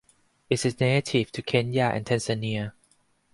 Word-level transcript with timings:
It 0.49 0.65
is 0.65 0.79
native 0.79 1.31
to 1.31 1.43
Kenya 1.43 1.91
and 1.93 2.03
Tanzania. 2.07 2.73